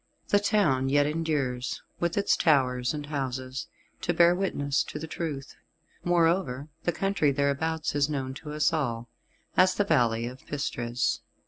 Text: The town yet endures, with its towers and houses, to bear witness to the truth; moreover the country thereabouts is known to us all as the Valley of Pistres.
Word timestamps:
The 0.29 0.39
town 0.39 0.89
yet 0.89 1.05
endures, 1.05 1.83
with 1.99 2.17
its 2.17 2.35
towers 2.35 2.91
and 2.91 3.05
houses, 3.05 3.67
to 4.01 4.15
bear 4.15 4.33
witness 4.33 4.83
to 4.85 4.97
the 4.97 5.05
truth; 5.05 5.55
moreover 6.03 6.69
the 6.85 6.91
country 6.91 7.31
thereabouts 7.31 7.93
is 7.93 8.09
known 8.09 8.33
to 8.41 8.51
us 8.51 8.73
all 8.73 9.09
as 9.55 9.75
the 9.75 9.83
Valley 9.85 10.25
of 10.25 10.43
Pistres. 10.47 11.19